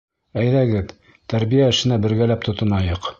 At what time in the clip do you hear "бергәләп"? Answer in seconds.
2.09-2.49